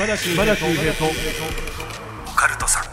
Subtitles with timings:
[0.00, 2.84] 島田秀平とオカルトさん。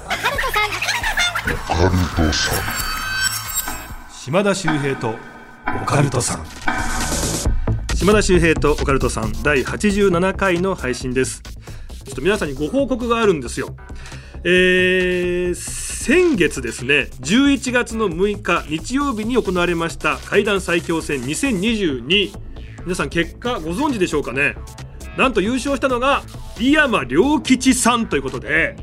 [4.12, 5.16] 島田秀平と
[5.82, 6.46] オカルトさん。
[7.96, 11.42] 島田秀平とオカルトさん第87回の配信です。
[11.44, 13.74] ちょっと皆さんにご報告があるんですよ。
[14.44, 22.34] えー、先月ですね11月の6日日曜日に行われました怪談最強戦2022
[22.84, 24.56] 皆さん結果ご存知でしょうかね？
[25.18, 26.22] なんと優勝したのが
[26.60, 28.76] 井山良吉さんということで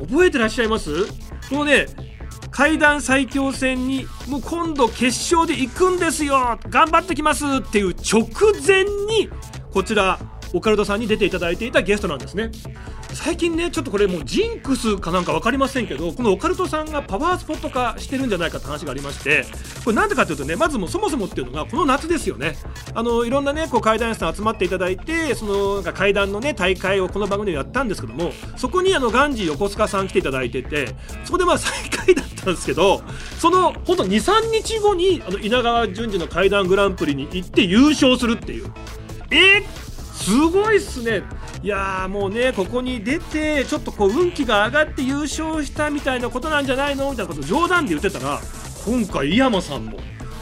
[0.00, 1.06] 覚えてらっしゃいます？
[1.48, 1.86] このね
[2.50, 6.58] 階段最強戦にもう今度決勝で行くんですよ。
[6.68, 8.28] 頑張ってきますっていう直
[8.66, 9.28] 前に
[9.72, 10.18] こちら
[10.52, 12.50] オカルトさんに出ていただいていたゲストなんですね。
[13.14, 19.44] 最近ねちょっとこれもうジンクスかなんか分かりませんけどこのオカルトさんがパワースポット化してるんじゃないかって話がありまして
[19.84, 22.54] これなんでかというとねまずもうそもそもっていうのがこの夏ですよね。
[22.94, 33.02] あのいろんなねこう怪談師さん集まっていただいてそのなんか怪談のね大会をこの番組でやったんですけどもそこにあのガンジー横須賀さん来ていただいててそこでまあ最下位だったんですけど
[33.38, 38.72] そのほんと23日後にあの稲川淳二の怪談グランプリに行って優勝するっていう。
[39.32, 39.64] えー、
[40.20, 41.22] すごいっすね。
[41.62, 47.10] いやーもうねここに出てちょっとこう運気が上がって優勝したみたいなことなんじゃないの？
[47.10, 48.40] みたいなこと冗談で言ってたら
[48.86, 49.98] 今回井山さんも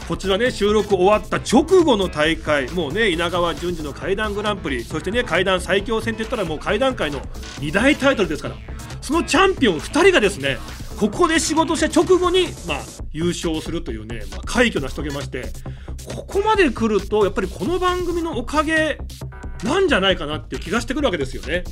[0.07, 7.21] こちらね収録終わった直後の大会もうね稲川淳二の怪談グランプリそしてね怪談最強戦って言ったらもう怪談界の
[7.59, 8.55] 2大タイトルですから
[9.01, 10.57] そのチャンピオン2人がですね
[10.99, 12.77] ここで仕事した直後に、まあ、
[13.11, 15.45] 優勝するというね、まあ、快挙成し遂げまして
[16.13, 18.97] ここまで来るとやっぱりこの番組のおかげ
[19.63, 21.63] なんじゃないかなっていう気がしてくるわけですよね。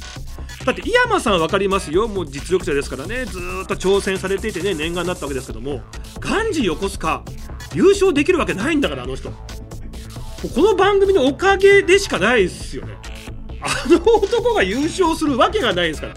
[0.65, 2.07] だって井山さん分かりますよ。
[2.07, 3.25] もう実力者ですからね。
[3.25, 5.81] ずっと挑戦されていてね念願になったわけですけども。
[6.19, 7.23] ガンジー横須賀
[7.73, 9.29] 優勝できるわけないんだからあの人。
[9.31, 12.97] この番組のおかげでしかないですよね。
[13.61, 16.13] あの男が優勝するわけがないですから。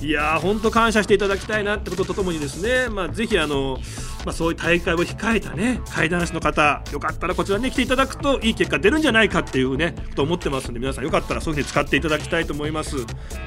[0.00, 2.88] いやー本当感謝していただきたいなってこととともにですね。
[2.88, 3.78] まあぜひあの
[4.24, 12.96] まあ、そういう大会を控えたね怪談師の方よかったらこちらね来ていただくといい結果出るんじゃないかっていうねと思ってますんで皆さんよかったらそういうふうに使っていただきたいと思います。
[12.96, 13.00] い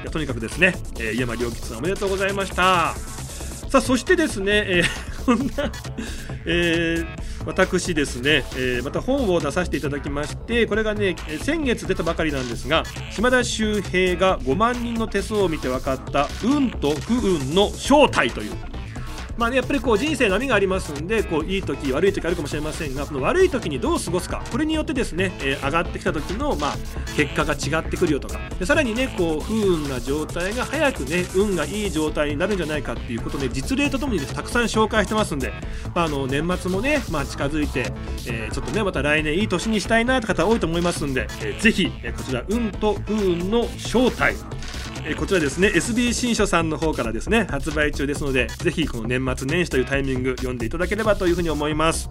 [0.04, 2.94] やとにかくですね、えー、井山良吉さんおめでとうございました。
[3.68, 5.72] さあそしてですね、えー、 こんな、
[6.44, 12.82] えー私ですね、えー、また本を出させていただきましてこれがね先月出たばかりなんですが
[13.12, 18.52] 島田秀平が5万人の手相を見て分かった運と不運の正体という
[19.36, 26.76] まあね、やっぱりこう人生波がありますんでこういい時悪い時あるかもしれませんがこの悪い時にどう過ごすかこれによってですね、えー、上がってきた時の、まあ、
[27.16, 35.52] 結果が違ってくるよとかでさらにねこう不運な状態が早くね運がいい状態になるんじゃないかっていうことで実例とともにです、たくさん紹介してますんで、
[35.94, 37.92] まあ、あの年末もね、まあ、近づいて、
[38.26, 44.34] えー、ちょっとねまた来年いい年にしたいなって方多いと思いますんで、えー、ぜひ、えこちら運と不運の正体
[45.08, 52.10] えこちらですね SB 新書さんの方からですね発売中ですのでぜひこの年末年始というタイミング読んでいただければというふうに思います。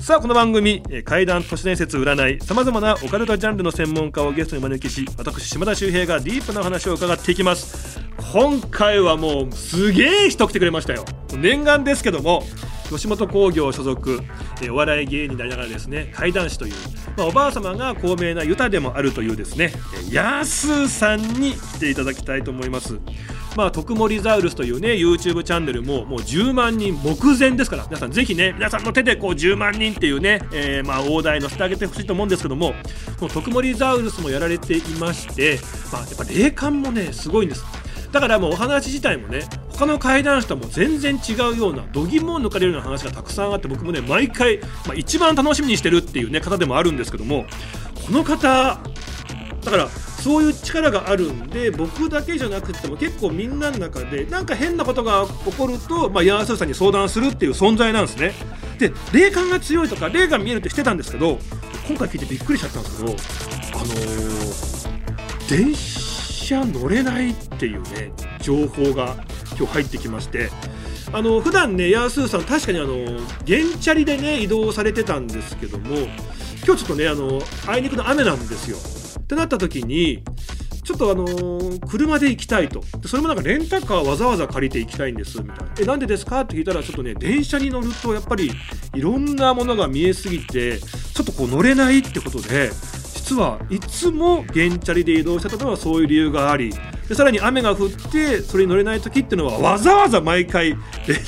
[0.00, 8.00] さあこの番組、怪談都市伝説占いさまざまなオカルトジャンルの専門家をゲストに招きし私島田秀平がディープなお話を伺っていきます。
[8.32, 11.04] 今回はもうすげえ人来てくれましたよ。
[11.36, 12.42] 念願ですけども
[12.96, 14.20] 吉本興業所属、
[14.62, 16.74] えお笑い芸人でありながらですね怪談師という、
[17.16, 19.72] まあ、おばあ様が高名なユタでもあるというですね
[20.10, 22.98] ヤスさんに来ていただきたいと思います。
[23.56, 32.72] まあ、特盛ザウルスというね YouTube チャンネルももう10万人目前ですから皆さんぜひね皆さんの手でこう10万人っていうね、えー、まあ大台乗せてあげてほしいと思うんですけども
[33.18, 35.58] この特盛ザウルスもやられていまして、
[35.92, 37.81] まあ、やっぱ霊感もねすごいんです。
[38.12, 39.40] だからもうお話自体もね
[39.70, 47.46] 他の怪談師とはも全然違うような度肝を抜かれるような話がたくさんあって僕もね毎回、まあ、一番楽しみにしてるっていう、ね、方でもあるんですけども
[48.06, 48.80] この方
[49.64, 58.32] だからそういう力があるんで僕だけじゃなくても結構みんなの中でなんか変なことが起こると、まあ、ヤースーさんに相談するっていう存在なんですね。
[58.78, 61.38] で霊感が強いとか霊が見えるってしてたんですけど
[61.88, 65.74] 今回聞いてびっくりしちゃったんですけどあのー、電
[66.52, 69.16] 車乗れないっていうね情報が
[69.56, 70.50] 今日入ってきまして。
[71.14, 72.94] あの普段ねヤースーさん確かにあの
[73.46, 78.78] 原チャリでね移動されてたんですけども今日ちょっとねあのあいにくの雨なんですよ。
[79.22, 80.22] ってなった時に
[80.84, 82.80] ちょっとあの、車で行きたいと。
[83.00, 85.74] でそれもなんかレンタカーわざわざ借りて行きたいんですみたいな。
[85.80, 86.40] えなんでですか？
[86.40, 88.50] って聞いたらちょっとね電車に乗るとやっぱり
[88.94, 92.70] いろんなものが見えすぎてちょっとこう乗れないってことで
[93.32, 96.74] 実はいつも原チャリで移動してたのはそういう理由があり
[97.08, 100.78] でさらに雨が降ってそれに乗れない時っていうのはわざわざ毎回レン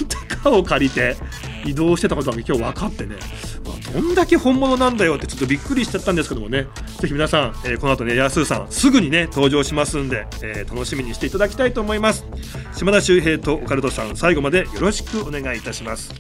[0.07, 1.17] タカーを借りて
[1.65, 3.17] 移動してたことが今日分かってね、
[3.65, 6.67] まあ、どんだけ本物なんだよってちょっとびっくりしちゃったんですけどもね。
[7.01, 12.27] ぜひ皆さん、えー、この後ねヤスーさんすぐにね登場しますんで、えー、楽しみにしていただきたいと思います。
[12.75, 16.13] 島田秀平とオカルトさん最後までよろしくお願いいたします。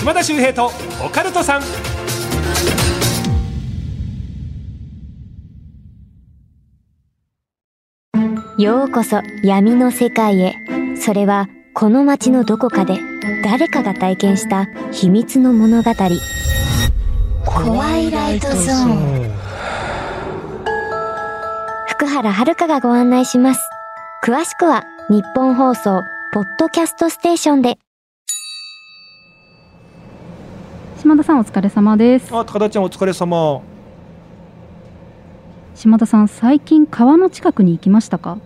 [0.00, 0.70] 島田秀平と
[1.04, 1.62] オカルトさん。
[8.58, 10.54] ようこそ闇の世界へ。
[10.96, 12.98] それはこの街のどこかで
[13.44, 15.90] 誰かが体験した秘密の物語。
[17.44, 19.30] 怖いライトゾーン。
[21.88, 23.60] 福原遥がご案内します。
[24.24, 26.02] 詳しくは日本放送
[26.32, 27.76] ポッドキャストステーションで
[31.00, 32.26] 島田さんお疲れ様です。
[32.36, 33.62] あ高田ちゃんお疲れ様。
[35.74, 38.36] 島田さん最近川の近くに行きましたか？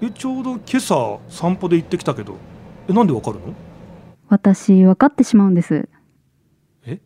[0.00, 2.36] えちょうど今朝散歩で行ってきたけど。
[2.88, 3.52] えなんでわかるの？
[4.30, 5.90] 私分かってしまうんです。
[6.86, 7.00] え？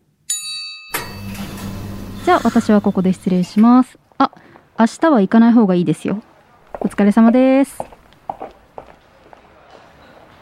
[2.25, 3.99] じゃあ私はここで失礼します。
[4.19, 4.31] あ
[4.79, 6.23] 明日は行かない方がいいですよ。
[6.81, 7.83] お疲れ様です。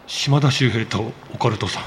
[0.06, 1.84] 島田秀平とオカルトさん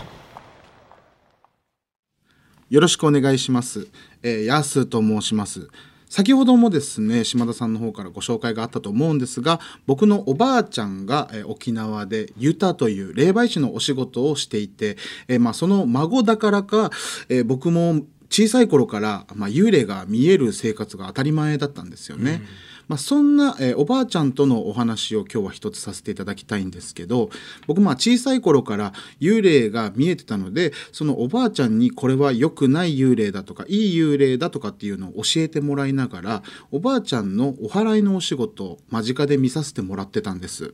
[2.69, 3.88] よろしくお願いします。
[4.23, 5.69] えー、やすと申します。
[6.09, 14.97] 先ほどもですね島田さんの方からご紹介があったと思うんですが僕のおばあちゃんが、え、沖縄でユタという霊媒師のお仕事をしていて、
[15.27, 16.89] え、まあ、その孫だからか、
[17.29, 22.31] え僕も小さい頃から、まあ、幽霊が見える生活が当たり前だったんですよね。
[22.31, 27.29] うんまあ、そんな、えー、おばあちゃんとのお話を今日は一つさせていただきたいんですけど
[27.67, 40.73] 僕まあ小さい頃から幽霊が見えてたのでそのおばあちゃんにこれは良くない幽霊だとかいい幽霊だとかっていうのを教えてもらいながらおばあちゃんのお祓いのお仕事を間近で見させてもらってたんです。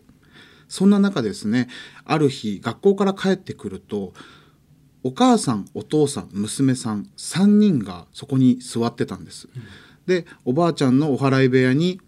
[0.67, 1.67] そんな中ですね
[2.05, 4.13] ある日学校から帰ってくると
[5.03, 9.49] お母さんお父さん娘さん3人がそこに座ってたんです。
[9.53, 9.63] うん
[10.07, 12.00] でおばあちゃんのお祓い部屋に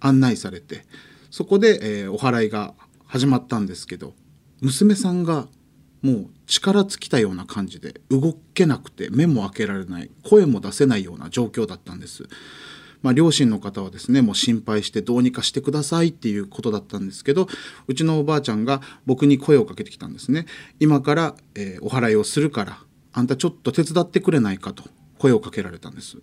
[0.00, 0.84] 案内されて
[1.30, 2.74] そこで、えー、お祓いが
[3.06, 4.12] 始まったんですけど
[4.60, 5.46] 娘さんが
[6.02, 12.24] もう力尽きたような感じで動けなくて目も開けられない声も出せないような状況だったんです。
[13.00, 17.48] まあ、両親の方はですねもう心配してどうにかしてくださいっていうことだったんですけど
[17.86, 20.46] うちのおばあちゃんが僕に声をかけてきたんですね
[20.80, 22.78] 今から、えー、お祓いをするから
[23.12, 24.84] あんたちょっと手伝ってくれないかと
[25.24, 26.18] 声をかけられたんです。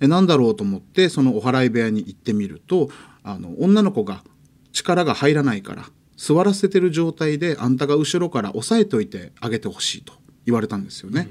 [0.00, 2.88] えなんだろうと思ってそのお祓い部屋に行ってみると
[3.24, 4.22] あの女の子が
[4.72, 5.86] 力が入らないから
[6.16, 10.12] 座らせてる状態であんたが後ろから押さえておいてあげてほしいと
[10.46, 11.28] 言われたんですよね。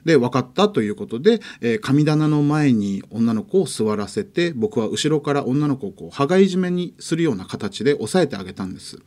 [0.00, 8.98] うん、で分かったということで、えー、神棚の前に女の子を座らせて僕は後ろから女の子をこう羽交い締めにするような形で押さえてあげたんです。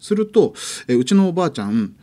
[0.00, 0.54] すると、
[0.88, 1.94] えー、うちのおばあちゃん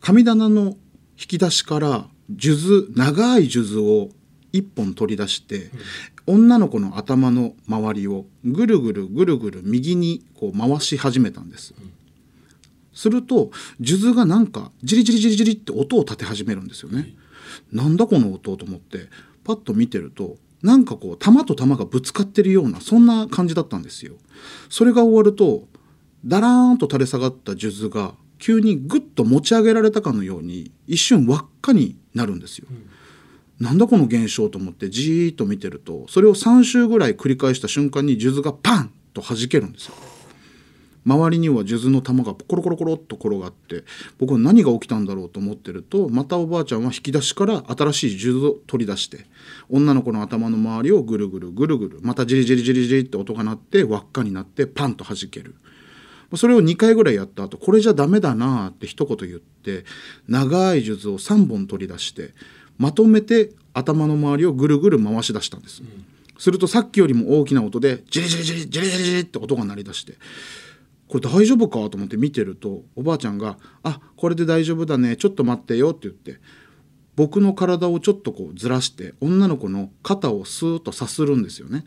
[0.00, 0.76] 神棚の
[1.18, 4.10] 引き出しから数珠長い数珠を
[4.52, 5.70] 1本取り出して、
[6.26, 11.92] うん、女の子の頭の周りをぐるぐるぐるぐる右にこう回し始めたんです、うん、
[12.92, 13.50] すると
[13.82, 17.14] 数珠がなんかジリジリジリジリって音を立て始めるんですよね、
[17.72, 19.08] うん、なんだこの音と思って
[19.44, 24.14] パッと見てるとなんかこう玉と玉がぶつかってるようなそんな感じだったんですよ。
[24.70, 25.66] それが終わると
[26.24, 32.66] だらーんと垂れ下がった数珠が急にぐっと持ち上げられたかのように一瞬輪っかになるんですよ、
[33.58, 39.94] なんだこの現象と思ってじーっと見てるとそれを3周ぐらい繰り返した瞬間に数珠がパンと弾けるんですよ。
[41.04, 43.82] 周りには数珠の玉がコロコロコロっと転がって
[44.18, 49.26] 僕は何が起きたんだろうと思ってるとまたおばあちゃんは引き出しから新しい数珠を取り出して
[49.68, 55.56] 女の子の頭の周りをぐるぐるぐるぐるまたジリジリジリジリって音が鳴って輪っかになってパンと弾ける。
[56.36, 59.84] それを2回ぐらいやった後これじゃダメだなって一言言って
[60.28, 62.30] 長い数珠を3本取り出して
[62.78, 66.04] まとめて頭の周りをぐるぐる回し出したんです、うん、
[66.38, 70.14] するとさっきよりも大きな音でジリジリジリジリジリジリって音が鳴り出して
[71.08, 76.40] これ大丈夫かと思って見てるとおばあちゃんが「あこれで大丈夫だねちょっと待ってよ」って言って
[77.16, 81.84] 僕の体をちょっとこうずらして女の子の肩をスーッとさするんですよね。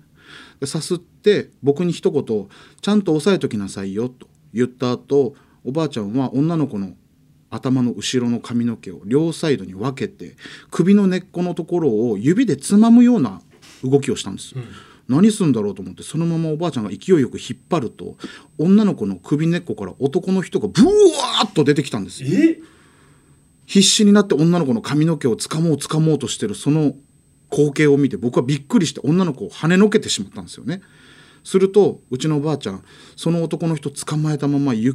[0.64, 2.48] さすって僕に一言
[2.82, 6.94] 「ちゃんと押さえときなさいよ」と言った後おばあちゃんは女の子の
[7.50, 10.36] 頭の後ろの髪の毛を両サイドに分けて
[10.72, 13.42] 首の根っこのところを指でつまむような
[13.84, 14.66] 動きをしたんです、うん、
[15.08, 18.18] 何すんだろうと思ってそのままおばあちゃんが勢いよく引っ張ると
[18.58, 22.24] 女の子の首根っこから男の人がブワーッと出てきたんです
[23.66, 26.94] 必死になって女の子の髪の毛をつかもうつかもうとしてるその
[27.52, 30.82] 光景を見て僕はびっくりして女の子を跳ねのけてしまったんですよね
[31.46, 32.84] するとうちのおばあちゃん
[33.16, 34.94] その男の人捕まえたままゆっ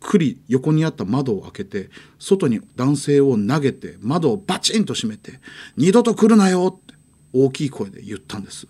[0.00, 5.40] くり横にあった窓を開けて外に男性を投げて窓をバチンと閉めて
[5.78, 6.94] 「二度と来るなよ!」って
[7.32, 8.66] 大きい声で言ったんです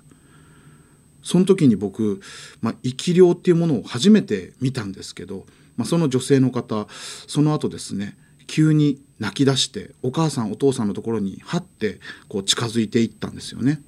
[1.23, 2.21] その時に僕、
[2.61, 5.47] まあ、生き量っていうものを初めて見たんですけど、
[5.77, 6.87] まあ、その女性の方
[7.27, 13.81] その後ですね急に泣き出してお母さんお父さんのところにはってこう近づいていったんですよね。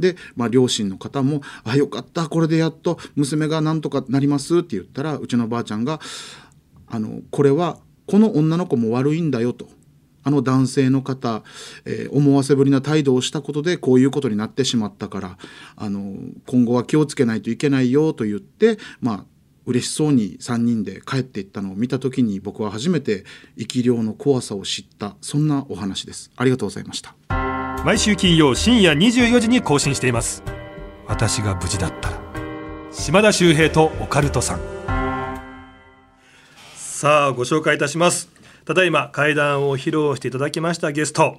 [0.00, 6.00] で、まあ、両親の方も「あよかったこれでやっと娘がなんとかなります」って言ったらうちのばあちゃんが
[6.88, 9.68] 「あのこれはこの女の子も悪いんだよ」と。
[10.22, 11.42] あの男性の方、
[11.86, 15.38] えー、思わせぶりな態度をしたことでこういうことになってしまったから
[15.76, 16.14] あの
[16.46, 19.24] 今後は気をつけないといけないよと言ってまあ
[19.66, 23.24] 嬉しそうに3人で帰っていったのを見た時に僕は初めて
[23.58, 25.16] 生き量の怖さを知った。
[25.20, 26.30] そんなお話です。
[26.36, 27.39] ありがとうございました。
[27.82, 30.42] 毎週金曜深夜24時に更新しています。
[31.06, 32.20] 私が無事だったら
[32.92, 34.60] 島田秀平とオカルトさん。
[36.76, 38.28] さあご紹介いたします。
[38.66, 41.38] ただいま階段を披露していただきましたゲスト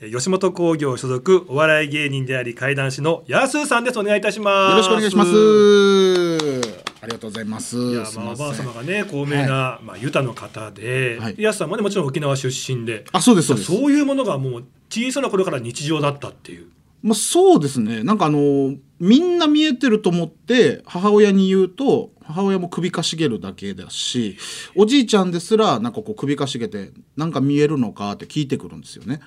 [0.00, 3.98] 吉本興業所属お笑い芸人であり怪談師のやすさんです。
[4.00, 4.70] お願いいたします。
[4.72, 6.87] よろしくお願いします。
[7.00, 7.76] ありがとうございます。
[7.76, 13.72] いやまあおばあ様がね高名な、はい、まあユタの方で、はい、やすさんもねもちろん沖縄出身であそうですそうです。
[13.72, 16.66] そういうものがもう小さな頃から日常だったっていう。
[17.02, 18.02] まあそうですね。
[18.02, 24.36] なんかあのみんな見えてると思って母親に言うと母親も首かしげるだけだし
[24.74, 29.20] おじいちゃんですらなんかこう首かしげてなんか見えるのかって聞いてくるんですよね。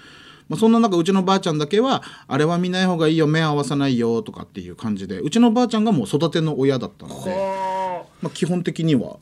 [0.51, 7.34] まあ、そんな中うちのばあちゃんだけはあれは見ない方がいいよ目合わさないよとかっていう感じでうちのばあちゃんがもう育ての親だったので、
[8.22, 9.15] まあ、基本的には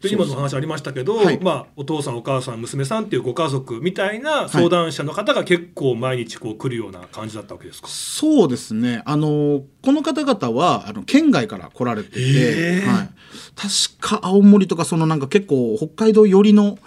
[0.00, 7.86] で今の話ありましたけど、はい、まあ、お父さんお母さん娘さんっていうご家族みたいな相談者の方が結構毎日こう来るような感じだったわけですか？
[7.86, 9.02] そうですね。
[9.04, 13.08] あのこの方々はあの県外から来られてて、はい、
[13.56, 16.78] 確か青森とかそのなんか結構北海道寄りの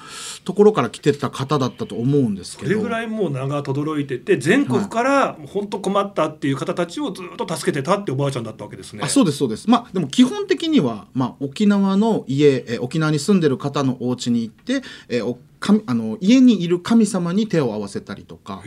[0.45, 2.71] ところから来てた方だったと思うんですけど。
[2.71, 9.01] それぐらいもう名が轟いてて全国から本当困ったっていう方たちをずっと助けてたっておばあちゃんだったわけですね。
[9.03, 9.69] あそうですそうです。
[9.69, 15.54] まあでも基本的には、まあ、沖縄の家え沖縄に住んでる方のお家に行ってえお神
[15.88, 18.62] あの家にいる神様に手を合わせたりとか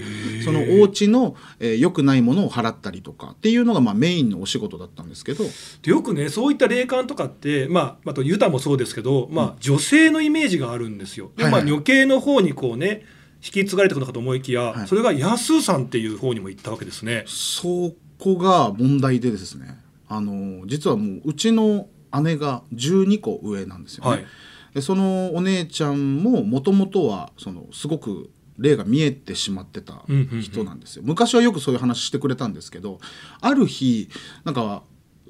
[0.44, 5.44] そのお家のえー、良くないものを払ったりとかっていうのがまあメインのお仕事だったんですけど。
[5.84, 11.30] よくねそういった霊感とかって、まあ、あとユタもそうですけど、まあ、女性のイメージがあるんですよ。
[11.36, 13.04] でまあ、女系の方にこうね
[13.44, 17.24] 引き継がれていくのかと思いきや、はい、それが安さんっていう方にも行ったわけですね。
[17.26, 19.78] そこが問題でですね。
[20.08, 21.88] あの実はもううちの
[22.22, 24.10] 姉が12個上なんですよね。
[24.10, 24.26] はい
[24.74, 30.04] でそのお姉ちゃんももともとはそのすごく霊が見えてしまってた
[30.42, 32.98] 人なんですよ、昔はよくそういう話してくれたんですけど
[33.40, 34.08] ある日
[34.44, 34.82] なんか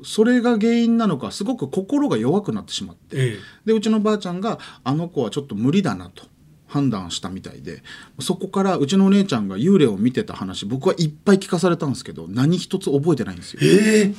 [0.02, 6.24] それが原因なのかすごく心が弱くなってしまって、ええ、でうちのばあちゃんがあの子はちょっと無理だなと
[6.66, 7.82] 判断したみたいで
[8.20, 13.60] そこからうちのお姉ちゃんが幽霊を見てた話僕はいっぱい聞かされたんですけど何一つ覚えてないんですよ。
[13.62, 14.14] えー、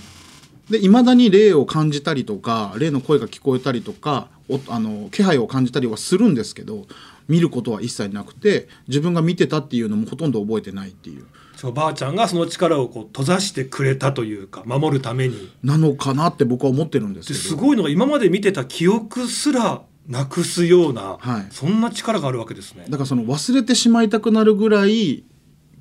[0.70, 4.30] で未だに霊を感じたりとか霊の声が聞こえたりとか
[4.68, 6.86] あの気配を感じたりはするんですけど
[7.28, 11.26] 見ることは一切なくて自分が見てたっていうのもほとんど覚えてないっていう。
[11.56, 15.52] そうばあちゃんがその力をこう閉ざしてくれたというか守るために。
[15.62, 17.40] なのかなって僕は思ってるんですけど。
[17.40, 22.86] すごいのが今まで見てた記憶すらなくすような、はい、そんな力があるわけですね。
[22.88, 25.26] だからその忘れてしまいたくなるぐらい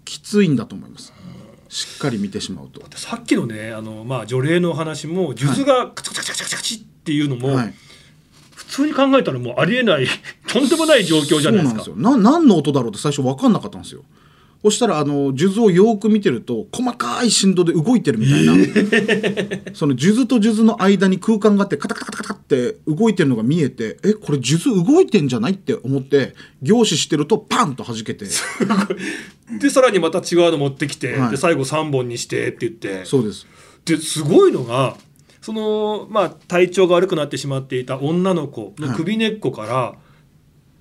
[0.04, 1.12] きついんだと思います
[1.68, 7.74] しっかり見てしまうとさっきのねあの、まあ、除霊の話も数珠がカチカチカチカチカチっていうのも、はい
[8.58, 10.06] 普通に考えたらもうありえない
[10.46, 11.84] とんでもない状況じゃないですか。
[11.84, 14.04] そうなんですよな何の音だろうって最初分かんなかったんですよ。
[14.62, 28.26] そしたらあの数珠をよく見てると細かい振動で動いてるみたいな、えー、その数珠と数珠の間に空間があってカタカタカタカタって動いてるのが見えてえこれ数珠動いてんじゃないって思って凝視してるとパンと弾けて。
[29.60, 33.04] でさらにまた違うの持ってきて、はい、で最後3本にしてって言って。
[33.06, 33.46] そうです。
[33.86, 34.96] ですごいのが
[35.40, 40.07] そのまあ体調が悪くなってしまっていた女の子の首根っこから、はい、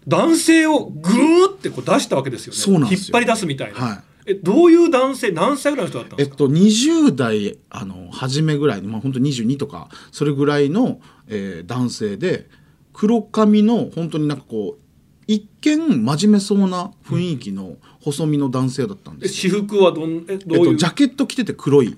[0.08, 2.60] 男性をぐーってこう出したわけですよね。
[2.60, 3.80] そうなん引っ張り出すみたいな。
[3.80, 4.00] はい。
[4.30, 11.00] えどういう男性何歳ぐらいの人だったんですか、えっと、20代あの初めぐらいの、まあ、本当22とかそれぐらいの、
[11.30, 12.50] えー、男性で
[12.92, 14.82] 黒髪の本当になんかこう
[15.28, 21.98] 一見真面目そうな雰囲気の細身の男性だったんです、私服はどんえどういう、えっと、ジャケット着てて黒い。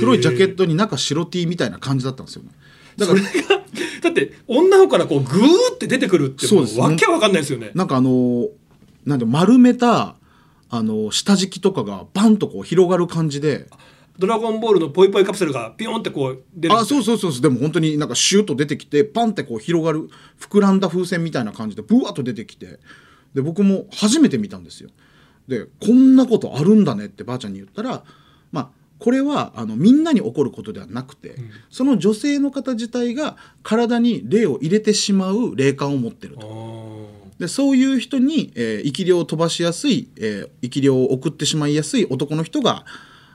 [0.00, 2.50] 黒いジャケットに中白 T みたいな感じだったんですよね。
[2.96, 3.20] だから
[4.06, 7.70] だって女の子からこうグーって出てくるってもうわけわかんないですよね。
[7.74, 8.48] なんかあの
[9.04, 10.16] なんで丸めた
[10.68, 13.66] あの下敷きとかがバンとこう広がる感じで。
[14.18, 17.42] ドラゴンボールのポイポイカプセルがピヨンってこう出るあそうそうそうそう。
[17.42, 20.08] でも本当になんかシューッと出てきてパンってこう広がる
[20.40, 22.78] 膨らんだ風船みたいな感じでブワッと出てきて。
[23.34, 24.88] で僕も初めて見たんですよ。
[25.46, 28.02] でこんなことあるんだねってばあちゃんに言ったら
[28.50, 31.36] まあこれはあのみんなに起こることではなくて、
[31.70, 37.40] その女性の方自体が体に霊を入れてしまう霊感を持ってるあとー。
[37.40, 42.84] でそういう人に、えー生き量を飛ばしやすい、えー生き量を送ってしまいやすい男の人が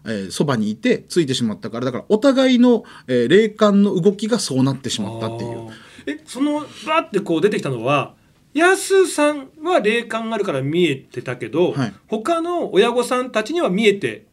[0.03, 5.69] えーそば、にいてついてしまったからだからお互いの、えー霊感の動きがそうなってしまったっていう。
[6.07, 8.15] えそのバーってこう出てきたのは
[8.55, 11.93] ヤスさんは霊感があるから見えてたけど、はい。
[12.07, 14.25] 他の親御さんたちには見えて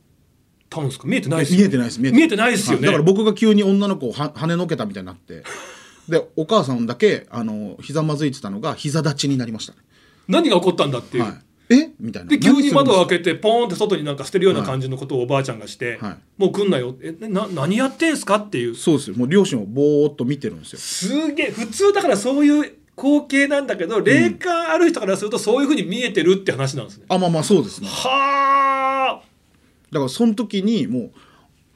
[0.68, 1.06] たんですか？
[1.06, 2.00] 見えてないです見えてないです。
[2.00, 2.52] 見えてない。
[2.52, 2.96] ですよね、はい。
[2.96, 5.42] だから僕が急に女の子をは跳ねのけたみたいになって
[6.08, 9.78] でお母さんだけあのひざまずいてたのが膝立ちになりましたね、
[10.28, 11.34] 何が起こったんだっていう、はい、
[11.70, 11.90] え？
[12.00, 12.30] みたいな。
[12.30, 16.16] で急に窓を開けてポーンって外になんか捨てるような感じのことをおばあちゃんがして、はい。
[16.36, 16.94] もう来んなよ。
[17.02, 18.74] えな何やってんすかっていう。
[18.74, 19.16] そうですよ。
[19.16, 20.78] もう両親をぼーっと見てるんですよ。
[20.78, 21.50] すげえ。
[21.50, 27.86] 普通だからそういう光景なんだけど霊感ある人からするとそういうふうに見えてるって話なんですね、あまあまあそうですね。
[27.88, 29.27] はあ
[29.90, 31.10] だからその時にもう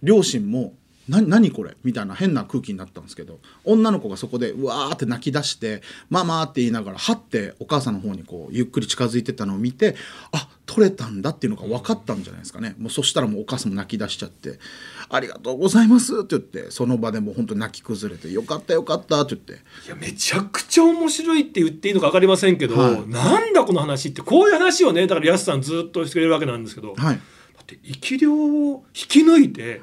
[0.02, 0.75] 両親も
[1.09, 9.97] 「な何これ?」みたいな変な空気になったんですけど女の子がそこでうわーって泣き出して「ママ」って言いながらはってお母さんの方にこうゆっくり近づいてったのを見て
[10.31, 12.76] あ取れたんだっていうのが分かったんじゃないですかね。
[12.78, 14.59] もうそしたらもうお母さんも泣き出しちゃって
[15.11, 19.64] 「ありがとうございます」って言ってその場でもう本当に泣き崩れて「よかったよかった」って言って。
[19.87, 23.09] いやめちゃくちゃ面白いって言っていいのか分かりませんけど、はい。
[23.09, 27.21] なんだこの話ってこういう話をねだからやすさんずっとしてくれるわけなんですけど、だはい
[27.62, 29.81] って生き量を引き抜いて、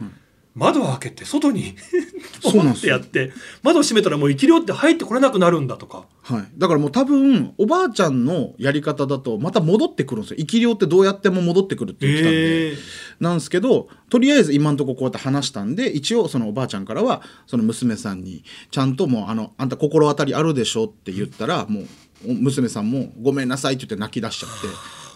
[0.56, 1.76] 窓を開けて外に
[2.42, 3.32] そンってやって
[3.64, 6.06] 窓を閉めたらもう生き量って入ってこれなくなるんだとか。
[6.22, 10.38] はい、だからもう多分おばあちゃんのやり方だとまた戻ってくるんですよ。
[10.38, 12.72] 生き量ってどうやっても戻ってくるって言ってたんで、え。
[12.74, 12.78] ー
[13.20, 21.86] なんですけどとりあえず今のところこうやって話したんで一応そのおばあちゃんからはその娘さんにちゃんともうあの「あんた心当たりあるでしょ」って言ったらもう
[22.32, 24.68] お娘さんも「ごめんなさい」って言って泣き出しちゃって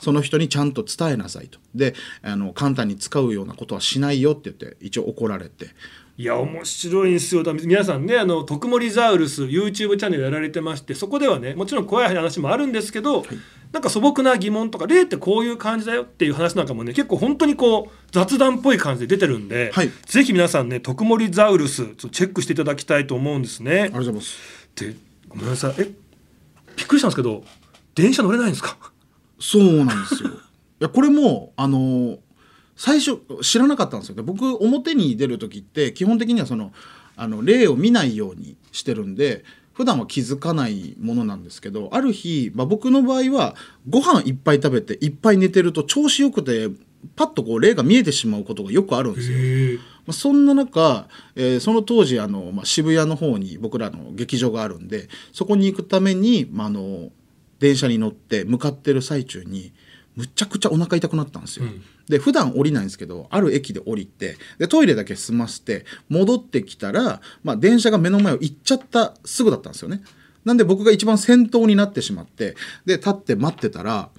[0.03, 1.59] その人にちゃんと伝えなさいと。
[1.73, 5.69] であの簡単に使うようなことはしないよって言って一応怒られて。
[6.15, 7.43] いや面白いんですよ。
[7.63, 13.25] 皆さんねあの徳森ザウルス YouTube チャンネルやられてましてそこではねもちろん怖い話もあるんですけど、
[13.71, 19.89] なんか素朴な疑問とか霊ってこういう感じだよっていう話なんかもね結構本当にこう雑談っぽい感じで出てるんで、はい。
[20.05, 23.71] ぜひ皆さんね徳森ザウルスチェックしていただきたいと思うんですね。
[23.71, 24.37] ありがとうございます。
[24.75, 24.95] で
[25.29, 25.75] ごめんなさい。
[25.79, 25.89] え
[26.75, 27.43] びっくりしたんですけど
[27.95, 28.77] 電車乗れないんですか？
[29.43, 30.29] そうなんですよ。
[30.31, 30.33] い
[30.79, 32.17] やこれもあの
[32.75, 34.15] 最初知らなかったんですよ。
[34.15, 36.71] で僕表に出る時って基本的にはその
[37.17, 43.55] あの例を見ないようにしてるんで普段は気づかないものなんですけどある日、まあ、僕の場合は
[43.87, 46.69] ご飯いっぱい食べていっぱい寝てると調子よくて
[47.15, 49.79] パッとこう霊が見えてしまうことがよくあるんですよ。
[50.05, 57.11] まあ、そんな中、えーその当時あの、まあ、渋谷の方に僕らの劇場があるんでそこに行くために、まあ、あの
[57.63, 59.71] 電車に乗って向かってる最中に
[60.17, 61.65] むちゃくちゃお腹痛くなったんですよ。
[61.65, 70.01] うんで普段降りないんですけどある駅で降りてでトイレだけ済ませて戻ってきたら、まあ、電車が目の前を行っちゃったすぐだったんですよね。
[70.43, 74.09] なんで僕が一番先頭になってしまってで立って待ってたら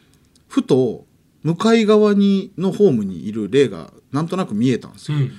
[0.48, 1.04] ふと
[1.42, 5.18] 向かい側にのホームにいる霊がなんとなく見えたんですよ。
[5.18, 5.32] うん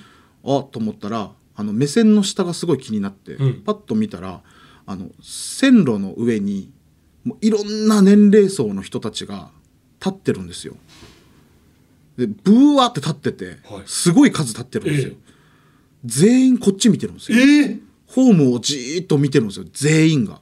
[0.44, 4.42] あと思ったらあの目線の下がすごい気になって、うんパッと見たら
[4.86, 6.70] あの線路の上に
[7.26, 9.50] もういろんな年齢層の人たちが
[9.98, 10.76] 立ってるんですよ。
[12.16, 15.12] でブワーって立ってて、はいすごい数立ってるんですよ。
[15.12, 15.16] え
[16.04, 17.38] 全員こっち見てるんですよ。
[17.38, 20.40] ええホームをじーっと見てるんですよ全員が。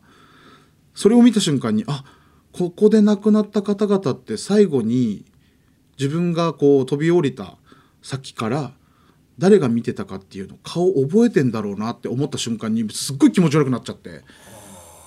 [0.94, 2.04] それを見た瞬間にあ
[2.52, 5.24] ここで亡くなった方々って最後に
[5.98, 7.56] 自分がこう飛び降りた
[8.02, 8.72] 先から
[9.38, 14.20] 誰が見てたかっていうの顔覚えてんだろうなって思った瞬間にすっごい気持ち悪くなっちゃって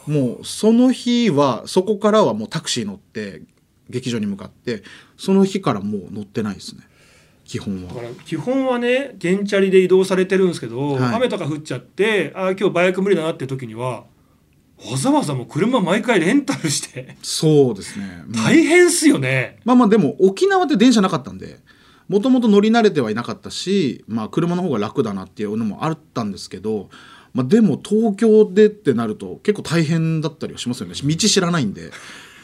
[0.08, 3.41] もうその日はそこからはもうタクシー乗って
[3.89, 4.84] 劇場に向かって
[5.17, 6.82] その日からもう乗ってないですね。
[7.46, 7.93] 基本は。
[7.93, 11.15] だから基本はね原チャリで移動されてるんですけど、はい。
[11.15, 14.06] 雨とか降っちゃってあー今日バイク無理だなっていう時には
[14.89, 17.17] わざわざもう車毎回レンタルして。
[17.22, 19.60] そうですね、うん大変っすよね。
[19.65, 21.60] まあまあでも沖縄って電車なかったんで
[22.08, 26.89] もともと乗り慣れてはいなかったし、まあ、車の方が楽だなっていうのもあったんですけど、
[27.38, 30.95] まあ、でも東京でってなると結構大変だったりはしますよね。
[30.95, 31.91] 道知らないんで。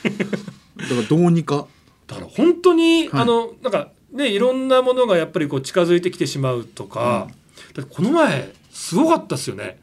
[0.77, 1.65] だからどうにか。
[2.05, 3.21] だから本当に、はい。
[3.23, 7.27] あのなんかねいろんなものがやっぱりこう近づいてきてしまうとか、
[7.73, 9.79] だってこの前すごかったですよね。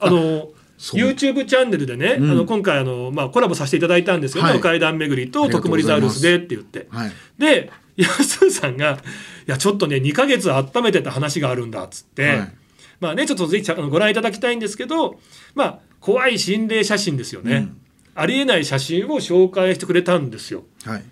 [0.00, 2.30] あの YouTube チャンネルでね、うん。
[2.32, 4.58] あの今回あの、まあ、コラボさせていただいたんですよね、はい。
[4.58, 5.78] お階段巡りと徳うございます。
[5.78, 6.88] 森ザウルスでって言って。
[6.90, 7.12] はい。
[7.38, 8.98] で安田さんが
[9.46, 12.54] 「いやちょっとね2ヶ月温めてた話があるんだ」っつって、はい
[13.00, 15.18] まあねちょっとぜひあのご覧いただきたいんですけど
[15.54, 17.80] まあ怖い心霊写真ですよね、うん。
[18.14, 20.64] ありえない写真を紹介してくれたんですよ。
[20.84, 21.04] はい。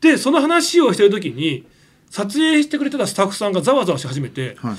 [0.00, 1.66] でその話をしてる時に
[2.10, 4.76] 撮影してくれてたスタッフさんがざわざわし始めてはい。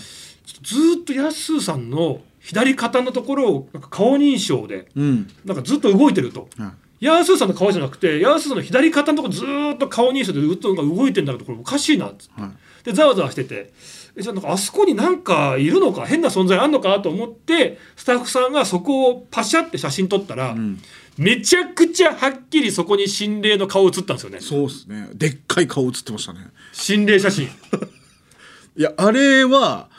[0.64, 5.28] ずーっとやすさんの左肩のところをなんか顔認証でうん。
[5.46, 6.50] なんかずっと動いてると。
[6.58, 6.68] は
[7.02, 7.06] い。
[7.06, 12.42] ヤースーさんの顔じゃなくてヤースーさんの左肩のところずーっと顔認証で動いてんだけどこれおかしいなっつって。
[12.42, 12.52] はい
[12.88, 13.74] でざわざわしてて。
[14.16, 20.80] えじゃあなんかあそこになんかいるのか変な存在あんのかと思ってスタッフさんがそこをパシャって写真撮ったら、うん。
[21.18, 24.40] めちゃくちゃはっきりそこに心霊の顔写ったんですよね。
[24.40, 25.10] そうですね。
[25.14, 26.40] でっかい顔映ってましたね。
[26.72, 27.46] 心霊写真。
[28.78, 29.90] いやあれは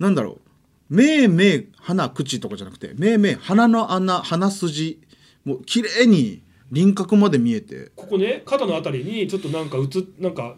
[0.00, 0.40] なんだろ
[0.90, 0.94] う。
[0.94, 4.98] 目目鼻口とかじゃなくて目目鼻の穴鼻筋
[5.44, 6.42] もう綺麗に
[6.72, 7.92] 輪郭まで見えて。
[7.94, 10.56] ここね肩のあたりにちょっとなんか写っなんか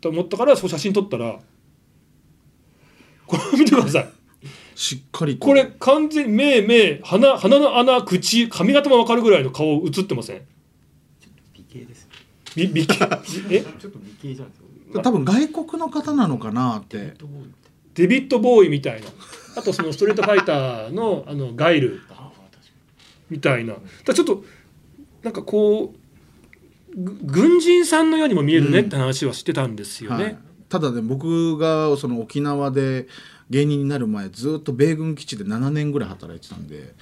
[0.00, 1.38] と思ったからそこ写真撮ったら
[3.26, 4.08] これ見てください。
[4.74, 5.46] しっかりと。
[5.46, 10.42] これ完全に目目鼻鼻の穴口髪型も分かるぐらいの顔写ってません？
[11.54, 12.08] 美形です。
[12.56, 13.44] 美美形？
[13.50, 13.60] え？
[13.60, 14.56] ちょっと美形じゃないで
[14.90, 17.14] すか多分外国の方なのかなって。
[17.94, 19.08] デビッド・ボーイみたいな。
[19.56, 22.00] あとそのストリートファイターのあのガイル
[23.28, 23.74] みたいな。
[24.04, 24.44] だちょっと
[25.22, 25.99] なんかこうぐ
[26.96, 30.24] 軍人さんのようにも見えるねって話はしてたんですよね。
[30.24, 33.06] はい、ただね僕がその沖縄で
[33.48, 36.94] 芸人になる前ずっと米軍基地で7年ぐらい働いてたんで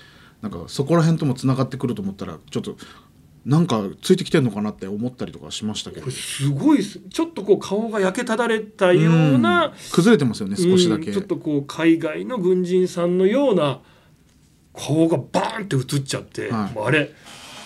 [0.43, 2.77] なんかそこら辺ともつながってくると思ったらちょっと
[3.45, 6.11] なんかついてきてんのかなって思ったりとかしましたけど。
[6.11, 9.73] すごいちょっとこう顔が焼けただれたような、うん。
[9.91, 11.13] 崩れてますよね少しだけ、うん。
[11.15, 13.81] ちょっとこう海外の軍人さんのような
[14.75, 16.79] 顔がバーンって映っちゃって、はい。
[16.79, 17.11] あれ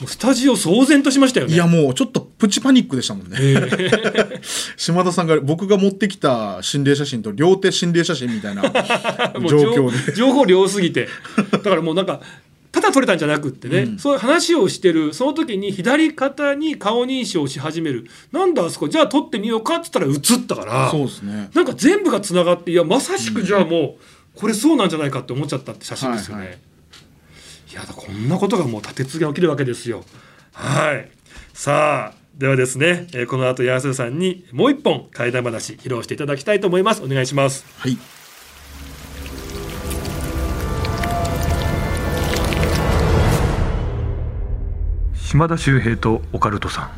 [0.00, 1.54] もうスタジオ騒然としましたよね。
[1.54, 3.36] いやもうちょっとプチパニックでしたもんね。
[3.40, 4.40] えー
[4.76, 8.62] 島田さんが僕が持ってきた心霊写真と両手心霊写真みたいな
[9.48, 10.12] 状況で。
[10.12, 11.08] 情情報量すぎて。
[11.50, 12.20] だからもうなんか
[12.72, 13.98] ただ撮れたんじゃなくってね、うん。
[13.98, 18.06] そういう話をしてるその時に左肩に顔認証し始める。
[18.32, 20.14] なんだあそこじゃあ撮ってみようかっつったら映っ
[20.46, 21.50] たからそうですね。
[21.54, 26.44] なんか全部がつながっていやまさしくじゃあもうこれそうなんじゃないかって思っちゃったって写真ですよね。
[26.46, 26.71] はいい
[27.74, 30.04] やだこんなことがもう立て続けに起きるわけですよ。
[30.52, 31.10] はい
[31.54, 37.64] さあではですね、えーこの後安田さんにもう一本怪談話披露していただきたいと思いますお願いします。
[37.78, 37.96] はい
[45.14, 46.90] 島田秀平とオカルトさん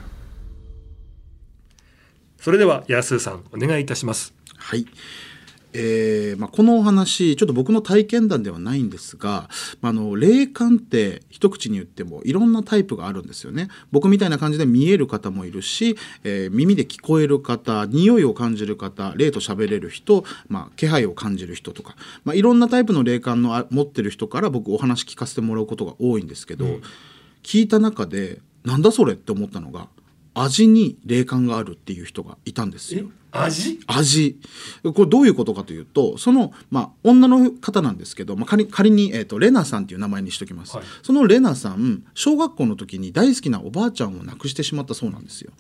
[2.41, 4.87] それでは安さんお願いいたしますはい。
[5.75, 9.49] えーまあ、このお話ちょっと僕の体験談ではないんですが、
[9.81, 13.69] まあ、あの霊感って一口に言ってもいろんなタイプがあるんですよね。
[13.91, 26.79] 僕みたいな感じで見える方もいるし、えー耳で聞こえる方匂いを感じる方霊と喋れる人、まあ、気配を感じる人とか、まあ、いろんなタイプの霊感のあ持ってる人から僕お話聞かせてもらうことが多いんですけど、
[27.43, 29.89] 聞いた中でなんだそれって思ったのが
[30.35, 33.07] 味に霊感があるっていう人がいたんですよ。
[33.31, 33.81] 味？
[33.87, 34.39] 味。
[34.83, 40.87] これどういうことかというとその、まあ、女の方なんですけど、まあ、仮仮に、えー、とレナさんっていう名前にしときます、はい。
[41.03, 45.53] そのレナさん小学校の時に大好きなおばあちゃんを亡くしてしまったそうなんですよ。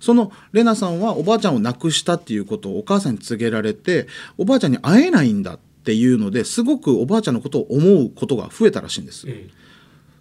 [0.00, 4.06] そのレナさんはおばあちゃんを亡くしたっていうことをお母さんに告げられて
[4.38, 9.26] おばあちゃんに会えないんだっていうのですごくおばあちゃんのことを思うことが増えたらしいんです。
[9.28, 9.48] え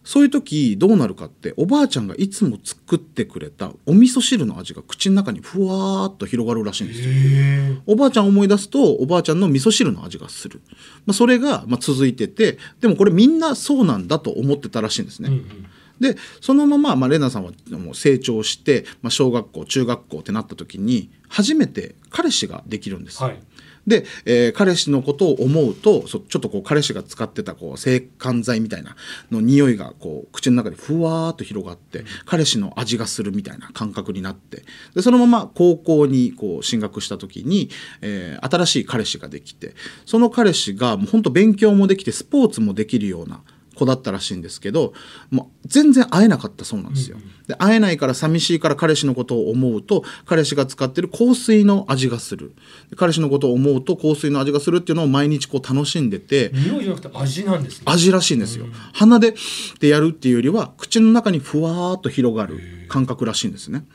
[0.03, 7.07] そういう時どうなるかっておばあちゃんがいつも作ってくれたお味噌汁の味が口の中にふわーっと広がるらしいんですよ。
[7.09, 10.61] えおばあちゃんを思い出すとおばあちゃんの味噌汁の味がする、
[11.05, 15.29] まあ、それがまあ続いててでもこれみんなそうなんだと思ってたらしいんですね。
[15.29, 15.65] うんうん。
[15.99, 23.21] でそのまま、まあ、レナさんはもう成長して、まあ、小学校中学校ってなった時に初めて彼氏ができるんです。
[23.21, 23.39] はい
[23.87, 28.95] で、えー彼氏のことを思うとそちょっとこう彼氏が使ってたこう制汗剤みたいな
[29.31, 34.63] の匂いがこう口の中でふわーっと広がって彼氏の味がするみたいな感覚になって
[34.95, 37.69] でそのまま高校にこう進学した時に、
[38.01, 43.41] えー新しい彼氏ができてその彼氏がもう本当勉強もできてスポーツもできるような
[43.79, 44.93] 子だったらしいんですけど
[45.31, 47.17] もう全然会えなかったそうなんですよ。
[47.47, 52.53] で会えないから寂しいから彼氏のことを思うと彼氏が使ってる香水の味がする
[52.89, 58.65] で彼氏のことを思うと香水の味がするっていうのを毎日こう楽しんでて匂いじゃなくて味なんですね味らしいんですよ。
[58.93, 59.35] 鼻で
[59.79, 63.85] でやるっていうよりは口の中にふわーっと広がる感覚らしいんですね。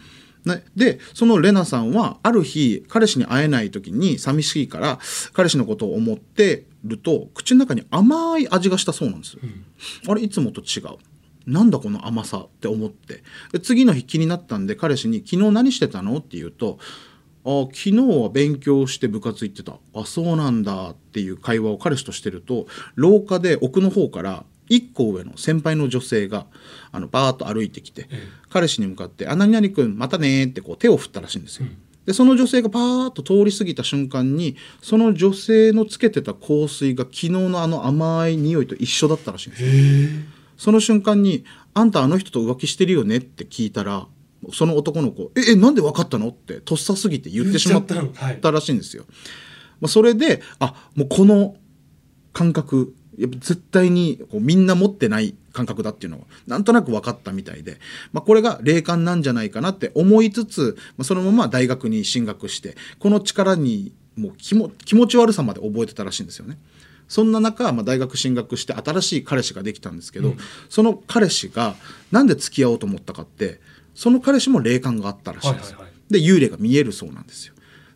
[0.45, 4.99] ね、でそのレナさんはある日彼氏に会えない時に寂しいから
[5.33, 9.41] 彼氏のことを思ってると口の中に甘い味がしたそうなんですよ。
[10.07, 10.99] あれいつもと違う。
[11.47, 16.79] なんだこの甘さって思ってで次の日気になったんで彼氏に「昨日何してたの?」って言うと
[17.45, 26.47] 「あ昨日は勉強して部活行ってたあそうなんだっていう会話を彼氏としてると廊下で奥の方から1個上の先輩の女性が
[26.93, 28.09] あのバーッと歩いてきて、
[28.49, 31.67] 彼氏に向かって「あ何々君またね」ってこう手を振ったらしいんですよ。
[32.07, 39.71] でその女性がパーッと通り過ぎた瞬間にその女性のつけてた香水が昨日のあの甘い匂いと一緒だったらしいんですよ。
[40.57, 44.07] その瞬間に「あんたあの人と浮気してるよね?」って聞いたら
[44.53, 47.87] その男の子「ええなんで分かったの?」ってとっさすぎて言ってしまっ
[48.41, 49.05] たらしいんですよ。
[49.81, 51.57] まあ、それであもうこの
[52.33, 57.79] 感覚やっぱ絶対にこうみんな持ってない感覚だっていうのがなんとなく分かったみたいで、
[58.13, 66.59] まあ、これが霊感なんじゃないかなって思いつつ、まあ、そのまま大学に進学してこの力にもう気も気持ち悪さまで覚えてたらしいんですよね。
[67.07, 70.35] そんな中、まあ、大学進学して新しい彼氏ができたんですけど、
[70.71, 71.75] その彼氏が
[72.11, 73.61] なんで付き合おうと思ったかって
[73.95, 75.79] その彼氏も霊感があったらしいんですよ。
[75.79, 77.54] はいはいはいで幽霊が見えるそうなんですよ。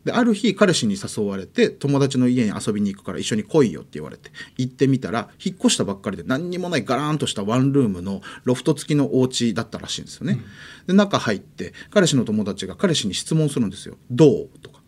[0.09, 10.41] である日彼氏に誘われて友達の家に遊びに行くから一緒に来いよって言われて行ってみたら引っ越したばっかりで何にもないガラーンとしたワンルームのロフト付きのお家だったらしいんですよね。
[10.87, 13.99] で中入って彼氏の友達が彼氏に質問するんですよ。
[14.11, 14.49] どう？
[14.63, 14.81] とか。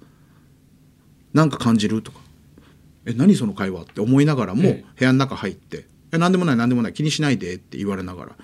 [1.34, 2.00] なんか感じる？
[2.00, 2.20] とか。
[3.04, 3.82] え何その会話？
[3.82, 4.84] って思いながらもえ。
[4.96, 8.36] 部屋の中入って「え何でもない何でもない気にしないで」って言われながら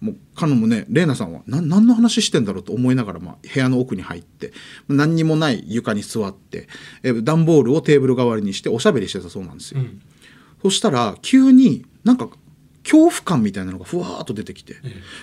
[0.00, 4.52] もう彼女もね玲奈さんはな何の話してんだろうと思いながら、まあ、部屋の奥に入って
[4.88, 6.68] 何にもない床に座って
[7.02, 9.80] え段ボールをテーブル代わりにしておしゃべりしてたそうなんですよ。
[9.80, 10.00] うん
[10.62, 12.28] そしたら急になんか
[12.82, 14.76] 恐怖感みたいなのがふわーっと出てきて、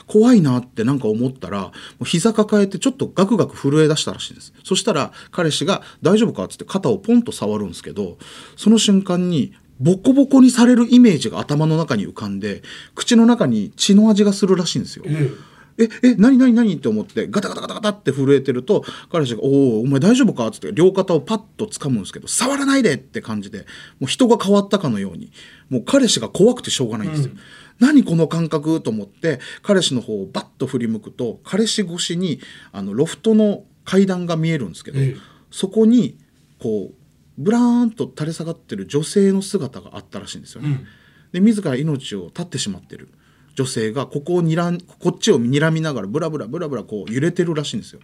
[0.05, 8.17] 怖いなってなんか思ったらもう膝抱えてちょっとガクガク震え出したらしいんですそしたら彼氏が「大丈夫か?」っつって肩をポンと触るんですけど
[8.55, 15.05] その瞬間にボコボコにされるイメージが頭の中に浮かんで口の中に血の味がするらしいんですよ。
[15.07, 15.31] え
[15.77, 16.73] え、え、何何何？
[16.75, 20.47] って思って、ガタガタガタガタって震えてると、彼氏が、おお、お前大丈夫か？
[20.47, 23.65] っつって、両肩をパッと掴むんですけど、触らないでって感じで、
[23.99, 25.33] もう人が変わったかのように、
[25.69, 27.33] もう彼氏が怖くてしょうがないんですよ。
[27.81, 28.79] 何この感覚？
[28.79, 32.39] と思って、彼氏の方をバッと振り向くと、彼氏越しに、
[32.71, 35.15] あの、ロフトの階段が見えるんですけど、ええ。
[35.51, 36.17] そこに、
[36.57, 36.95] こう、
[37.37, 40.69] ブラーンと垂れ下がってる女性の姿があったらしいんですよね。
[40.69, 40.87] うん
[41.33, 43.09] で自ら命を絶ってしまってる
[43.55, 47.99] 女性がここをにらんこっちを睨みながらブラブラブラブラこう揺れてるらしいんですよ。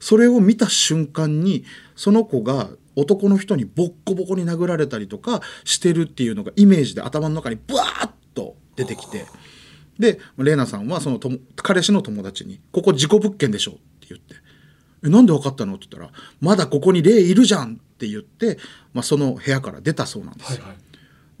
[0.00, 1.64] それを見た瞬間に
[1.96, 9.26] その子が男の人にボッコボコに殴られたりとかしてるっていうのがイメージで頭の中にブワーッと出てきて
[9.98, 14.34] で玲奈さんはそのとも彼氏の友達に「ここ事故物件でしょ」って言って
[15.04, 18.58] 「えなんで分かったの?」って言ったら「まだここに霊いるじゃん」って言って、
[18.92, 20.56] まあ、その部屋から出たそうなんです。
[20.56, 20.62] よ。
[20.62, 20.78] はいはい。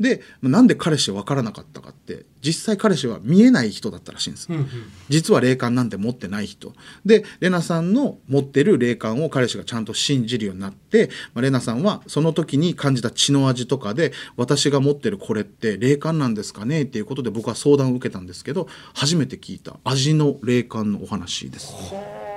[0.00, 4.66] でまあなんで彼氏は分からなかったかって実際彼氏は見えない人だったらしいんです、うんうん。
[5.08, 6.72] 実は霊感なんて持ってない人。
[7.04, 22.31] でレナさんの持ってる霊感を彼氏がちゃんと信じるようになって、まあ、レナさんはその時に感じた血の味とかで私が持ってるこれって霊感なんですかねっていうことで僕は相談を受けたんですけど初めて聞いた味の霊感のお話です、はい、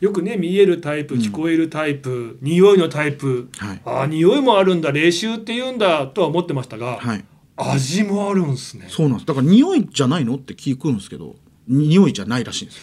[0.00, 3.80] よくね見えるタイプ聞こえるタイプ、匂いのタイプ、はい。
[3.84, 7.24] ああ匂いもあるんだ霊臭って言うんだとは思ってましたが、はい、
[7.56, 8.86] 味もあるんですね。
[8.88, 9.26] そうなんです。
[9.26, 11.36] だから匂いじゃないのって聞くんですけど
[11.68, 12.78] 匂いじゃないらしいんです。
[12.78, 12.82] よ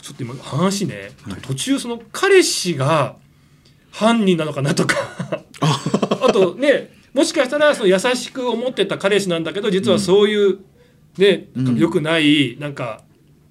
[0.00, 3.16] ちょっと今話ね、途中その彼氏が
[3.90, 4.96] 犯人なのかなとか。
[5.60, 5.80] あ。
[6.32, 10.58] とねもしかしたらその優しく思ってた彼氏なんだけど実はそういう、
[11.18, 13.02] ねなんか良くないなんか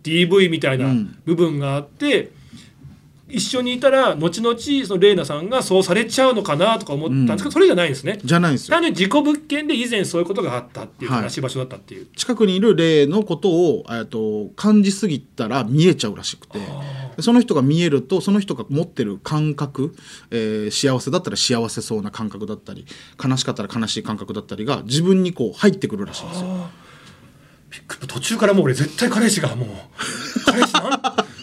[0.03, 1.15] DV みたいなうん。
[1.25, 2.31] 部分があって、
[3.31, 8.19] 一緒にいたら後々そのレイナさんがそうされちゃうのかなとか思ったんですけど、それじゃないんですね。
[8.23, 12.07] じゃないんですよ単に事故物件で以前そういうことがあったっていうはい話し場所だったっていう。
[12.15, 16.59] 近くにいる霊のことをと感じすぎたら見えちゃうらしくて
[17.19, 19.95] その人が見えるとその人が持ってる感覚、
[20.31, 22.85] えー幸せだったら幸せそうな感覚だったり
[23.23, 26.69] 悲しかったら悲しい感覚だったりが自分にこう入ってくるらしいんですよ。
[28.07, 29.67] 途中からもう俺絶対彼氏がもう
[30.45, 31.01] 彼氏なん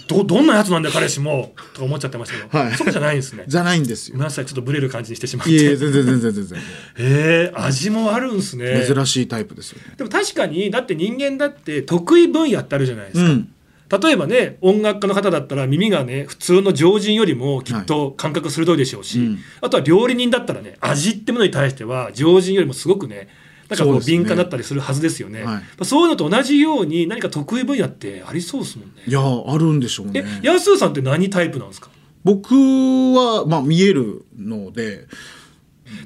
[0.08, 3.44] どどんなやつなんだよ彼氏もとか思っちゃってましたけど、はいそうじゃないんですね。
[3.46, 4.14] じゃないんですよ。
[4.14, 5.52] ごめんなさいちょっとブレる感じにしてしまって。
[5.52, 6.58] いえ全然全然全然
[6.96, 8.84] えー味もあるんですね。
[8.86, 9.94] 珍しいタイプですよね。
[9.96, 13.30] でも確かにだって人間だって得意分野ってあるじゃないですか。
[13.30, 13.52] うん
[13.90, 23.28] 例えばね音楽家の方だったら耳がね普通の常人よりもきっと感覚鋭いでしょうし、うんあとは料理人だったらね味ってものに対しては常人よりもすごくね
[23.68, 25.44] なんかこう敏感だったりするはずですよね。
[25.44, 25.84] はい。
[25.84, 29.02] そういうのと同じように何か得意分野ってありそうですもんね。
[29.06, 30.40] いやあるんでしょうえね。
[30.42, 31.90] ヤスーさんって何タイプなんですか？
[32.24, 35.06] 僕はまあ見えるので。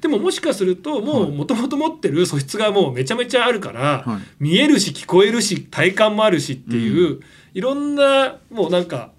[0.00, 4.20] でももしかするともうもともと持ってる素質がもうめちゃめちゃあるから、はい。
[4.38, 7.18] 見えるし聞こえるし体感もあるしっていう、
[7.52, 9.10] いろんなもうなんか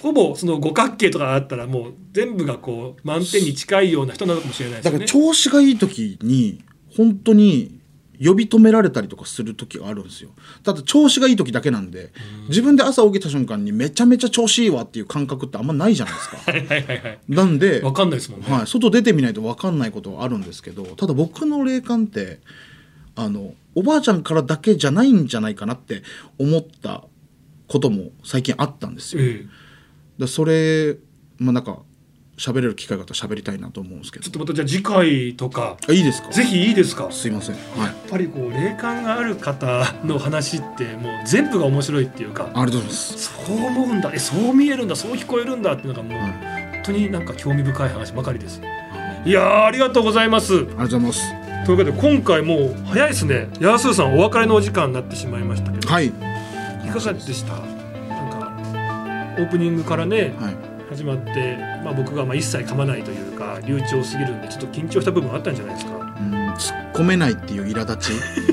[0.00, 5.04] ほぼその五角形とかあったらもう全部がこう満点に近いような人なのかもしれないですだから。
[5.04, 6.64] 調子がいい時に
[6.96, 7.77] 本当に
[8.22, 10.30] 呼び止められたりとかする時があるんですよ
[10.62, 12.12] ただ調子がいい時だけなんで
[12.48, 17.18] 自分で朝起きた瞬間にめちゃめちゃ調子いいわっていう感覚ってあんまないじゃないですか はいはいはいはい。
[17.28, 18.46] なんでわかんないですもんね。
[18.48, 22.40] はい、外出てみないと分かんないことはあるんですけどただ僕の霊感って
[23.14, 26.02] あのおばあちゃんからだけじゃないんじゃないかなって
[26.38, 27.04] 思った
[27.66, 29.22] ことも最近あったんですよ。
[29.22, 29.68] ええ
[30.18, 30.96] でそれ
[31.38, 31.78] まあなんか
[32.38, 34.24] 喋れる機会があったら喋りたいなと思うんですけど。
[34.24, 35.76] ちょっとまたじゃあ次回とか。
[35.88, 36.30] あいいですか？
[36.30, 37.10] ぜひいいですか？
[37.10, 37.56] すいません。
[37.56, 37.78] はい。
[37.80, 42.44] やっぱりこう霊感がある方の話ってもう全部が面白いっていうか。
[42.44, 43.18] ありがとうございます。
[43.18, 44.12] そう思うんだ。
[44.14, 44.96] えそう見えるんだ。
[44.96, 46.32] そう聞こえるんだっていうのがもうはい。
[46.74, 48.62] 本当になんか興味深い話ばかりです。
[49.24, 49.30] い。
[49.32, 50.54] やーありがとうございます。
[50.54, 51.20] ありがとうございます。
[51.66, 53.48] ということで今回もう早いですね。
[53.60, 56.06] ヤースーさんお別れのお時間になってしまいましたけど、はい。
[56.06, 57.54] いかがでした？
[57.54, 57.58] な
[58.26, 58.54] んか
[59.38, 60.34] オープニングからね。
[60.38, 60.67] はい
[60.98, 65.92] 始まって、まあ、僕がまあ一切噛まないというか流暢すぎるんでちょっと緊張した部分あったんじゃないですか。
[65.96, 68.48] うん突っ込めないっていう苛立ち。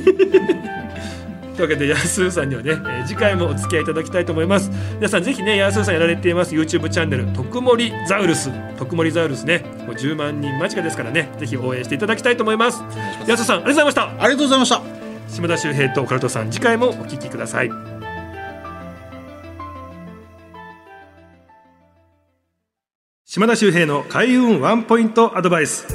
[1.55, 4.69] というわけでヤーさんにはね、えー次回もお付き合いいただきたいと思います。
[4.95, 12.83] 皆さんぜひねヤーさんやられています YouTube チャンネル「特盛ザウルス」「特盛ザウルスね」もう10万人間近ですからねぜひ応援していただきたいと思います。
[13.25, 14.03] ヤースーさんありがとうございました。
[14.03, 14.81] ありがとうございました。
[15.29, 17.94] 島田秀平とオカルトさん次回もお聞きください
[23.35, 25.85] 島田秀平の開運ワンポイントアドバイス。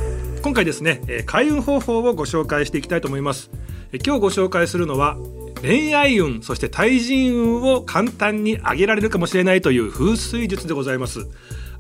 [0.43, 3.51] 今回ですねえ開運方法をご紹介していきたいと思います。
[3.95, 5.17] え今日ご紹介するのは
[5.63, 11.29] 恋愛運そして対人運を簡単に上げられるかもしれないという風水術でございます。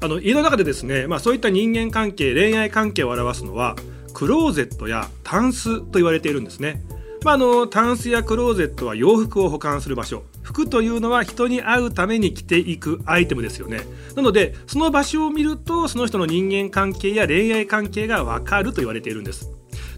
[0.00, 3.76] あの家の中でですね、まあ、そういった人間関係恋愛関係を表すのは
[4.14, 6.82] クローゼットやタンスと言われているんですね。
[7.22, 10.22] まあ、あのタンスやクローゼットは洋服を保管する場所。
[10.50, 13.82] 服というのは人に会うために着ていくアイテムですよね。
[14.16, 19.52] なのでその場所を見るとその人の人間関係や恋愛関係がわかると言われているんです。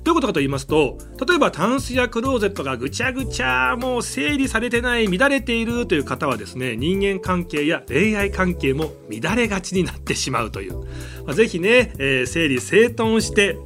[0.05, 10.79] どういうことかと言いますと例えばタンスやクローゼットがぐちゃぐちゃもう整理されてない乱れているという方はですね人間関係や恋愛関係も乱れがちになってしまうという、
[11.25, 13.59] まあ、ぜひね、えー整理整頓して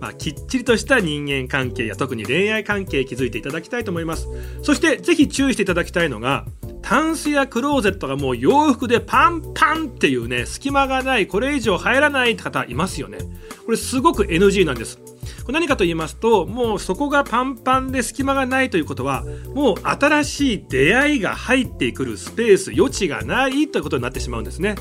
[0.00, 4.28] まあ、きっちりとした人間関係や特に恋愛関係築いていただきたいと思います。
[4.62, 6.44] そしてぜひ注意していただきたいのが
[6.84, 13.18] タンスやクローゼットがもう洋服でパンパンっていうね隙間がないこれ以上入らない方いますよね。
[13.64, 14.98] これすごく NG なんです。
[14.98, 24.74] これ何かと言いますともうそこがパンパンで隙間がないということはもう新しい出会いが入ってくるスペース余地がないということになってしまうんですね。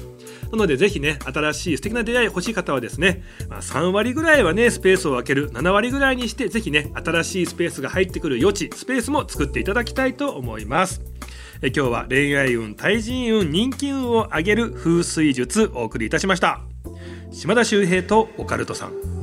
[0.51, 5.51] なのでぜひね新しい素敵な出会い欲しい方はですね、まあ、3割ぐらいはねスペースを空ける。
[5.51, 11.01] 7割ぐらいにしてぜひね新しいスペースが入ってくる余地スペースも作っていただきたいと思います。
[11.65, 16.59] え今日は恋愛運対人運人気運を上げる風水術お送りいたしました。
[17.31, 19.22] 島田秀平とオカルトさん。